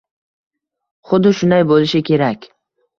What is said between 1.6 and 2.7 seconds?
bo‘lishi kerak